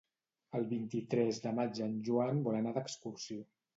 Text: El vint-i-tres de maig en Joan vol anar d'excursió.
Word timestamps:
El 0.59 0.63
vint-i-tres 0.71 1.41
de 1.45 1.53
maig 1.59 1.81
en 1.91 1.95
Joan 2.09 2.41
vol 2.49 2.59
anar 2.61 2.73
d'excursió. 2.79 3.51